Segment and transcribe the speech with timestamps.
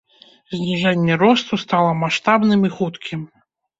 [0.59, 3.21] Зніжэнне росту стала маштабным і хуткім.